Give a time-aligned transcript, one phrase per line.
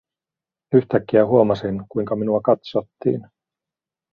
[0.73, 3.21] Yhtäkkiä huomasin, kuinka minua katsottiin.